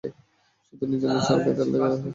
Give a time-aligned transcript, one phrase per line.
[0.67, 2.01] শুধু নিজেদের চরকায় তেল দেয়া যাক।